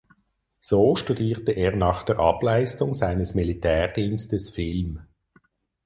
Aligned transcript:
So 0.61 0.95
studierte 0.95 1.51
er 1.51 1.75
nach 1.75 2.01
der 2.03 2.17
Ableistung 2.17 2.95
seines 2.95 3.35
Militärdienstes 3.35 4.49
Film. 4.49 5.05